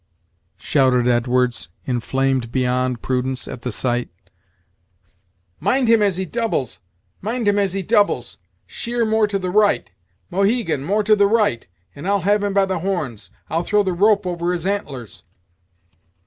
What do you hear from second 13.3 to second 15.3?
I'll throw the rope over his antlers."